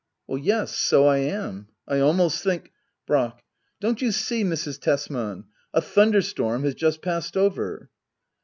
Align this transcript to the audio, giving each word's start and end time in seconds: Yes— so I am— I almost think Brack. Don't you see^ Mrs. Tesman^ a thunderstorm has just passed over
Yes— 0.35 0.73
so 0.89 1.05
I 1.05 1.17
am— 1.19 1.67
I 1.87 1.99
almost 1.99 2.41
think 2.43 2.71
Brack. 3.05 3.43
Don't 3.79 4.01
you 4.01 4.07
see^ 4.09 4.43
Mrs. 4.43 4.79
Tesman^ 4.79 5.43
a 5.75 5.81
thunderstorm 5.83 6.63
has 6.63 6.73
just 6.73 7.03
passed 7.03 7.37
over 7.37 7.87